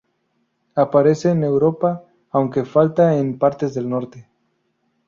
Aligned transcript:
Aparece 0.73 1.29
en 1.29 1.43
Europa 1.43 2.05
aunque 2.31 2.65
falta 2.65 3.15
en 3.17 3.37
partes 3.37 3.75
del 3.75 3.87
norte. 3.87 4.27